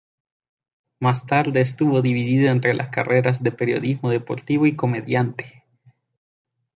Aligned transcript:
Más 0.99 1.27
tarde 1.27 1.61
estuvo 1.61 2.01
dividido 2.01 2.49
entre 2.49 2.73
las 2.73 2.89
carreras 2.89 3.43
de 3.43 3.51
periodismo 3.51 4.09
deportivo 4.09 4.65
y 4.65 4.75
comediante. 4.75 5.63